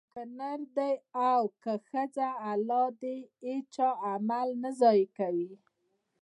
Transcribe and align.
که 0.13 0.21
نر 0.37 0.59
دی 0.77 0.93
او 1.29 1.41
که 1.63 1.73
ښځه؛ 1.89 2.29
الله 2.51 2.85
د 3.01 3.03
هيچا 3.43 3.89
عمل 4.09 4.47
نه 4.63 4.69
ضائع 4.79 5.07
کوي 5.17 5.53